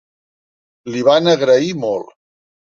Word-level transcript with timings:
L'hi 0.95 1.03
van 1.09 1.29
agrair 1.35 1.69
molt. 1.85 2.17